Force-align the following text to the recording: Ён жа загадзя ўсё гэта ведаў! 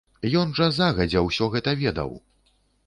Ён 0.43 0.55
жа 0.59 0.69
загадзя 0.79 1.25
ўсё 1.27 1.51
гэта 1.59 1.79
ведаў! 1.87 2.11